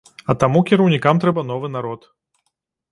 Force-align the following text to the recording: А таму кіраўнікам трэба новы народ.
А 0.33 0.35
таму 0.43 0.63
кіраўнікам 0.69 1.21
трэба 1.27 1.41
новы 1.51 1.67
народ. 1.79 2.11